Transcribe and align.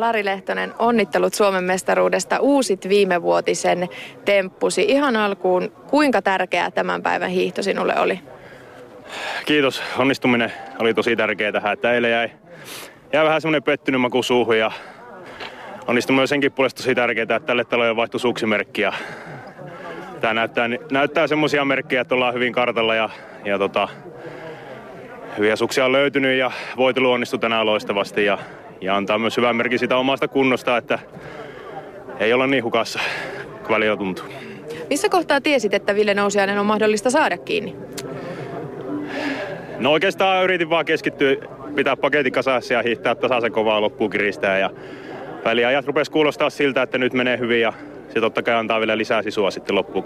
Lari 0.00 0.24
Lehtonen, 0.24 0.74
onnittelut 0.78 1.34
Suomen 1.34 1.64
mestaruudesta. 1.64 2.38
Uusit 2.38 2.88
viimevuotisen 2.88 3.88
temppusi. 4.24 4.82
Ihan 4.82 5.16
alkuun, 5.16 5.72
kuinka 5.90 6.22
tärkeää 6.22 6.70
tämän 6.70 7.02
päivän 7.02 7.30
hiihto 7.30 7.62
sinulle 7.62 7.98
oli? 7.98 8.20
Kiitos. 9.46 9.82
Onnistuminen 9.98 10.52
oli 10.78 10.94
tosi 10.94 11.16
tärkeää 11.16 11.52
tähän, 11.52 11.72
että 11.72 11.92
eilen 11.92 12.10
jäi, 12.10 12.30
jäi 13.12 13.24
vähän 13.24 13.40
semmoinen 13.40 13.62
pettynyt 13.62 14.00
maku 14.00 14.22
suuhun 14.22 14.58
ja 14.58 14.70
onnistuminen 15.86 16.22
on 16.22 16.28
senkin 16.28 16.52
puolesta 16.52 16.82
tosi 16.82 16.94
tärkeää, 16.94 17.22
että 17.22 17.40
tälle 17.40 17.64
talolle 17.64 17.96
vaihtui 17.96 18.20
suksimerkki 18.20 18.82
ja 18.82 18.92
tämä 20.20 20.34
näyttää, 20.34 20.68
näyttää 20.90 21.26
semmoisia 21.26 21.64
merkkejä, 21.64 22.00
että 22.00 22.14
ollaan 22.14 22.34
hyvin 22.34 22.52
kartalla 22.52 22.94
ja, 22.94 23.10
ja 23.44 23.58
tota, 23.58 23.88
hyviä 25.38 25.56
suksia 25.56 25.84
on 25.84 25.92
löytynyt 25.92 26.38
ja 26.38 26.50
voitelu 26.76 27.12
onnistui 27.12 27.38
tänään 27.38 27.66
loistavasti 27.66 28.24
ja, 28.24 28.38
ja 28.80 28.96
antaa 28.96 29.18
myös 29.18 29.36
hyvän 29.36 29.56
merkki 29.56 29.78
sitä 29.78 29.96
omasta 29.96 30.28
kunnosta, 30.28 30.76
että 30.76 30.98
ei 32.18 32.32
olla 32.32 32.46
niin 32.46 32.64
hukassa 32.64 33.00
kuin 33.58 33.74
välillä 33.74 33.96
tuntuu. 33.96 34.24
Missä 34.90 35.08
kohtaa 35.08 35.40
tiesit, 35.40 35.74
että 35.74 35.94
Ville 35.94 36.14
Nousiainen 36.14 36.58
on 36.58 36.66
mahdollista 36.66 37.10
saada 37.10 37.38
kiinni? 37.38 37.76
No 39.78 39.92
oikeastaan 39.92 40.44
yritin 40.44 40.70
vaan 40.70 40.84
keskittyä 40.84 41.36
pitää 41.74 41.96
paketin 41.96 42.32
kasassa 42.32 42.74
ja 42.74 42.82
hiihtää 42.82 43.14
tasaisen 43.14 43.52
kovaa 43.52 43.80
loppuun 43.80 44.10
kiristää. 44.10 44.58
Ja 44.58 44.70
väliajat 45.44 45.86
rupesi 45.86 46.10
kuulostaa 46.10 46.50
siltä, 46.50 46.82
että 46.82 46.98
nyt 46.98 47.12
menee 47.12 47.38
hyvin 47.38 47.60
ja 47.60 47.72
se 48.08 48.20
totta 48.20 48.42
kai 48.42 48.54
antaa 48.54 48.80
vielä 48.80 48.98
lisää 48.98 49.22
sisua 49.22 49.50
sitten 49.50 49.74
loppuun 49.74 50.04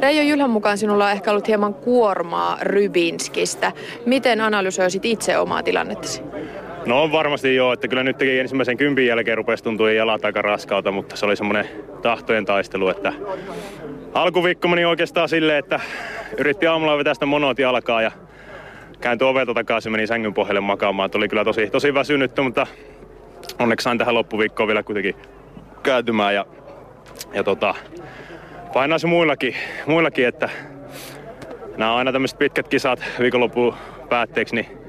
Reijo 0.00 0.22
Jylhän 0.22 0.50
mukaan 0.50 0.78
sinulla 0.78 1.04
on 1.04 1.12
ehkä 1.12 1.30
ollut 1.30 1.48
hieman 1.48 1.74
kuormaa 1.74 2.58
Rybinskistä. 2.60 3.72
Miten 4.06 4.40
analysoisit 4.40 5.04
itse 5.04 5.38
omaa 5.38 5.62
tilannettasi? 5.62 6.22
No 6.86 7.02
on 7.02 7.12
varmasti 7.12 7.54
joo, 7.54 7.72
että 7.72 7.88
kyllä 7.88 8.02
nyt 8.02 8.18
teki 8.18 8.38
ensimmäisen 8.38 8.76
kympin 8.76 9.06
jälkeen 9.06 9.36
rupesi 9.36 9.64
tuntua 9.64 9.90
jalat 9.90 10.24
aika 10.24 10.42
raskaalta, 10.42 10.92
mutta 10.92 11.16
se 11.16 11.26
oli 11.26 11.36
semmoinen 11.36 11.68
tahtojen 12.02 12.44
taistelu, 12.44 12.88
että 12.88 13.12
alkuviikko 14.14 14.68
meni 14.68 14.84
oikeastaan 14.84 15.28
silleen, 15.28 15.58
että 15.58 15.80
yritti 16.38 16.66
aamulla 16.66 16.98
vetää 16.98 17.14
sitä 17.14 17.26
monoti 17.26 17.64
alkaa 17.64 18.02
ja 18.02 18.12
kääntyi 19.00 19.28
ovelta 19.28 19.54
takaisin, 19.54 19.92
meni 19.92 20.06
sängyn 20.06 20.34
pohjalle 20.34 20.60
makaamaan. 20.60 21.10
Oli 21.14 21.28
kyllä 21.28 21.44
tosi, 21.44 21.70
tosi 21.70 21.94
väsynyt, 21.94 22.32
mutta 22.42 22.66
onneksi 23.58 23.84
sain 23.84 23.98
tähän 23.98 24.14
loppuviikkoon 24.14 24.66
vielä 24.66 24.82
kuitenkin 24.82 25.14
kääntymään 25.82 26.34
ja, 26.34 26.46
ja 27.34 27.44
tota, 27.44 27.74
painaisi 28.72 29.06
muillakin, 29.06 29.56
muillakin, 29.86 30.26
että 30.26 30.48
nämä 31.76 31.92
on 31.92 31.98
aina 31.98 32.12
tämmöiset 32.12 32.38
pitkät 32.38 32.68
kisat 32.68 33.04
viikonloppuun 33.18 33.74
päätteeksi, 34.08 34.54
niin 34.54 34.83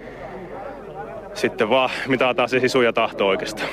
sitten 1.36 1.70
vaan 1.70 1.90
mitataan 2.08 2.50
se 2.50 2.60
sisu 2.60 2.82
ja 2.82 2.94
tahto 2.94 3.28
oikeastaan. 3.28 3.70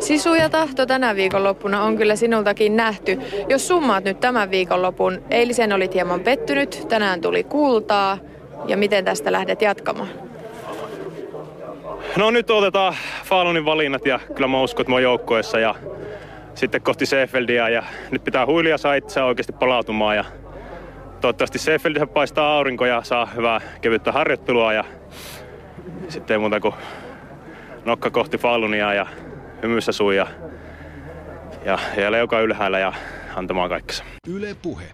Sisu 0.00 0.34
ja 0.34 0.50
tahto 0.50 0.86
tänä 0.86 1.16
viikonloppuna 1.16 1.82
on 1.82 1.96
kyllä 1.96 2.16
sinultakin 2.16 2.76
nähty. 2.76 3.18
Jos 3.48 3.68
summaat 3.68 4.04
nyt 4.04 4.20
tämän 4.20 4.50
viikonlopun, 4.50 5.22
eilisen 5.30 5.72
olit 5.72 5.94
hieman 5.94 6.20
pettynyt, 6.20 6.86
tänään 6.88 7.20
tuli 7.20 7.44
kultaa 7.44 8.18
ja 8.66 8.76
miten 8.76 9.04
tästä 9.04 9.32
lähdet 9.32 9.62
jatkamaan? 9.62 10.08
No 12.16 12.30
nyt 12.30 12.50
otetaan 12.50 12.94
Falunin 13.24 13.64
valinnat 13.64 14.06
ja 14.06 14.20
kyllä 14.34 14.48
mä 14.48 14.62
uskon, 14.62 14.82
että 14.82 14.92
mä 14.92 15.00
joukkoessa 15.00 15.58
ja 15.58 15.74
sitten 16.54 16.82
kohti 16.82 17.06
Seefeldia 17.06 17.68
ja 17.68 17.82
nyt 18.10 18.24
pitää 18.24 18.46
huilia 18.46 18.78
saa 18.78 18.94
itse 18.94 19.22
oikeasti 19.22 19.52
palautumaan 19.52 20.16
ja 20.16 20.24
toivottavasti 21.20 21.58
Seefeldissä 21.58 22.06
paistaa 22.06 22.56
aurinko 22.56 22.86
ja 22.86 23.02
saa 23.02 23.26
hyvää 23.26 23.60
kevyttä 23.80 24.12
harjoittelua 24.12 24.72
ja 24.72 24.84
sitten 26.12 26.34
ei 26.34 26.38
muuta 26.38 26.60
kuin 26.60 26.74
nokka 27.84 28.10
kohti 28.10 28.38
Falunia 28.38 28.94
ja 28.94 29.06
hymyssä 29.62 29.92
suu 29.92 30.10
ja, 30.10 30.26
ja, 31.64 31.78
ja 31.96 32.12
leuka 32.12 32.40
ylhäällä 32.40 32.78
ja 32.78 32.92
antamaan 33.36 33.68
kaikkensa. 33.68 34.04
Yle 34.28 34.56
puhe. 34.62 34.84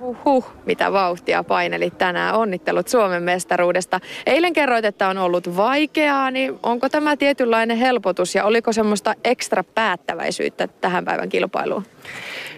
Huhhuh, 0.00 0.46
mitä 0.66 0.92
vauhtia 0.92 1.44
painelit 1.44 1.98
tänään. 1.98 2.34
Onnittelut 2.34 2.88
Suomen 2.88 3.22
mestaruudesta. 3.22 4.00
Eilen 4.26 4.52
kerroit, 4.52 4.84
että 4.84 5.08
on 5.08 5.18
ollut 5.18 5.56
vaikeaa, 5.56 6.30
niin 6.30 6.58
onko 6.62 6.88
tämä 6.88 7.16
tietynlainen 7.16 7.76
helpotus 7.76 8.34
ja 8.34 8.44
oliko 8.44 8.72
semmoista 8.72 9.14
ekstra 9.24 9.64
päättäväisyyttä 9.64 10.66
tähän 10.68 11.04
päivän 11.04 11.28
kilpailuun? 11.28 11.86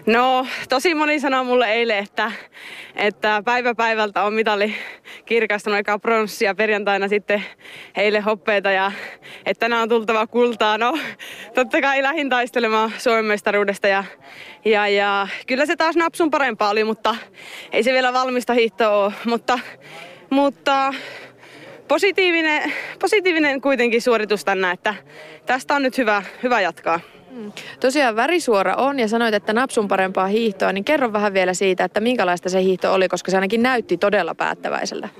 No, 0.05 0.45
tosi 0.69 0.95
moni 0.95 1.19
sanoi 1.19 1.45
mulle 1.45 1.71
eilen, 1.71 1.97
että, 1.97 2.31
että 2.95 3.41
päivä 3.45 3.75
päivältä 3.75 4.23
on 4.23 4.33
mitali 4.33 4.75
kirkastunut 5.25 5.75
aikaa 5.75 5.99
pronssia, 5.99 6.55
perjantaina 6.55 7.07
sitten 7.07 7.43
heille 7.97 8.19
hoppeita 8.19 8.71
ja 8.71 8.91
että 9.45 9.59
tänään 9.59 9.81
on 9.81 9.89
tultava 9.89 10.27
kultaa. 10.27 10.77
No, 10.77 10.97
totta 11.53 11.81
kai 11.81 12.03
lähin 12.03 12.29
taistelemaan 12.29 12.91
Suomen 12.97 13.25
mestaruudesta 13.25 13.87
ja, 13.87 14.03
ja, 14.65 14.87
ja 14.87 15.27
kyllä 15.47 15.65
se 15.65 15.75
taas 15.75 15.95
napsun 15.95 16.31
parempaa 16.31 16.69
oli, 16.69 16.83
mutta 16.83 17.15
ei 17.71 17.83
se 17.83 17.93
vielä 17.93 18.13
valmista 18.13 18.53
hiihtoa 18.53 18.89
ole. 18.89 19.13
Mutta, 19.25 19.59
mutta 20.29 20.93
positiivinen, 21.87 22.73
positiivinen 22.99 23.61
kuitenkin 23.61 24.01
suoritus 24.01 24.45
tänään, 24.45 24.73
että 24.73 24.95
tästä 25.45 25.75
on 25.75 25.83
nyt 25.83 25.97
hyvä, 25.97 26.23
hyvä 26.43 26.61
jatkaa. 26.61 26.99
Mm. 27.31 27.51
Tosiaan 27.79 28.15
värisuora 28.15 28.75
on 28.75 28.99
ja 28.99 29.07
sanoit, 29.07 29.33
että 29.33 29.53
napsun 29.53 29.87
parempaa 29.87 30.27
hiihtoa, 30.27 30.73
niin 30.73 30.83
kerro 30.83 31.13
vähän 31.13 31.33
vielä 31.33 31.53
siitä, 31.53 31.83
että 31.83 31.99
minkälaista 31.99 32.49
se 32.49 32.61
hiihto 32.61 32.93
oli, 32.93 33.07
koska 33.07 33.31
se 33.31 33.37
ainakin 33.37 33.63
näytti 33.63 33.97
todella 33.97 34.35
päättäväiseltä. 34.35 35.09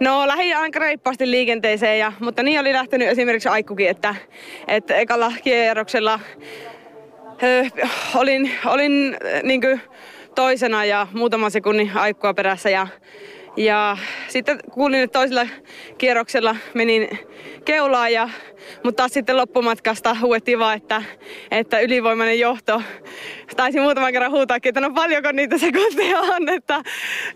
No 0.00 0.26
lähdin 0.26 0.56
aika 0.56 0.78
reippaasti 0.78 1.30
liikenteeseen, 1.30 1.98
ja, 1.98 2.12
mutta 2.20 2.42
niin 2.42 2.60
oli 2.60 2.72
lähtenyt 2.72 3.08
esimerkiksi 3.08 3.48
Aikkukin, 3.48 3.88
että, 3.88 4.14
että 4.68 4.96
ekalla 4.96 5.32
kierroksella 5.44 6.20
ö, 7.42 7.64
olin, 8.14 8.50
olin 8.66 9.16
niin 9.42 9.60
toisena 10.34 10.84
ja 10.84 11.06
muutaman 11.12 11.50
sekunnin 11.50 11.90
Aikkua 11.94 12.34
perässä 12.34 12.70
ja 12.70 12.86
ja 13.56 13.96
sitten 14.28 14.58
kuulin, 14.70 15.00
että 15.00 15.18
toisella 15.18 15.46
kierroksella 15.98 16.56
menin 16.74 17.18
keulaan, 17.64 18.12
ja, 18.12 18.28
mutta 18.84 18.96
taas 18.96 19.12
sitten 19.12 19.36
loppumatkasta 19.36 20.16
huuettiin 20.20 20.58
vaan, 20.58 20.76
että, 20.76 21.02
että 21.50 21.80
ylivoimainen 21.80 22.40
johto. 22.40 22.82
Taisi 23.56 23.80
muutaman 23.80 24.12
kerran 24.12 24.30
huutaakin, 24.30 24.68
että 24.68 24.80
no 24.80 24.90
paljonko 24.90 25.32
niitä 25.32 25.58
sekunteja 25.58 26.18
on, 26.20 26.48
että, 26.48 26.82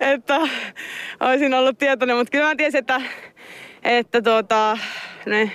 että 0.01 0.41
olisin 1.21 1.55
ollut 1.55 1.79
tietoinen. 1.79 2.17
Mutta 2.17 2.31
kyllä 2.31 2.49
mä 2.49 2.57
tiesin, 2.57 2.79
että, 2.79 3.01
että 3.85 4.23
tuota, 4.23 4.79
ne 5.27 5.51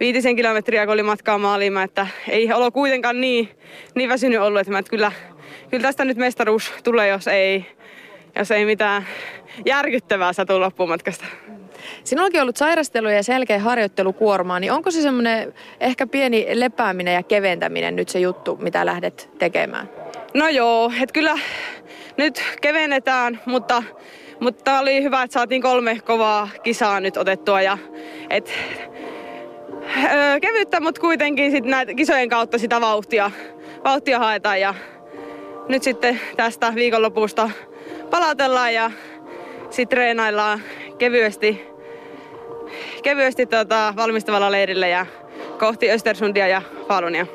viitisen 0.00 0.36
kilometriä 0.36 0.86
kun 0.86 0.92
oli 0.92 1.02
matkaa 1.02 1.38
maaliin, 1.38 1.78
että 1.78 2.06
ei 2.28 2.52
olo 2.52 2.70
kuitenkaan 2.70 3.20
niin, 3.20 3.48
niin 3.94 4.08
väsynyt 4.08 4.40
ollut, 4.40 4.60
että, 4.60 4.72
mä, 4.72 4.78
että 4.78 4.90
kyllä, 4.90 5.12
kyllä 5.72 5.82
tästä 5.82 6.04
nyt 6.04 6.16
mestaruus 6.16 6.72
tulee, 6.84 7.08
jos 7.08 7.26
ei, 7.28 7.66
jos 8.38 8.50
ei 8.50 8.64
mitään 8.64 9.06
järkyttävää 9.66 10.32
satu 10.32 10.60
loppumatkasta. 10.60 11.24
Sinullakin 12.04 12.40
on 12.40 12.42
ollut 12.42 12.56
sairastelu 12.56 13.08
ja 13.08 13.22
selkeä 13.22 13.58
harjoittelukuormaa, 13.58 14.60
niin 14.60 14.72
onko 14.72 14.90
se 14.90 15.02
semmoinen 15.02 15.54
ehkä 15.80 16.06
pieni 16.06 16.46
lepääminen 16.54 17.14
ja 17.14 17.22
keventäminen 17.22 17.96
nyt 17.96 18.08
se 18.08 18.18
juttu, 18.18 18.56
mitä 18.56 18.86
lähdet 18.86 19.30
tekemään? 19.38 19.90
No 20.34 20.48
joo, 20.48 20.92
että 21.02 21.12
kyllä 21.12 21.38
nyt 22.16 22.42
kevennetään, 22.60 23.40
mutta, 23.46 23.82
mutta 24.40 24.78
oli 24.78 25.02
hyvä, 25.02 25.22
että 25.22 25.34
saatiin 25.34 25.62
kolme 25.62 26.00
kovaa 26.04 26.48
kisaa 26.62 27.00
nyt 27.00 27.16
otettua 27.16 27.62
ja 27.62 27.78
et, 28.30 28.52
öö, 30.12 30.40
kevyttä, 30.40 30.80
mutta 30.80 31.00
kuitenkin 31.00 31.50
sit 31.50 31.64
näitä 31.64 31.94
kisojen 31.94 32.28
kautta 32.28 32.58
sitä 32.58 32.80
vauhtia, 32.80 33.30
vauhtia 33.84 34.18
haetaan 34.18 34.60
ja 34.60 34.74
nyt 35.68 35.82
sitten 35.82 36.20
tästä 36.36 36.72
viikonlopusta 36.74 37.50
palautellaan 38.10 38.74
ja 38.74 38.90
sitten 39.70 39.96
treenaillaan 39.96 40.62
kevyesti, 40.98 41.66
kevyesti 43.02 43.46
tota, 43.46 43.94
valmistavalla 43.96 44.50
leirillä 44.50 44.88
ja 44.88 45.06
kohti 45.58 45.90
Östersundia 45.90 46.46
ja 46.46 46.62
Falunia. 46.88 47.26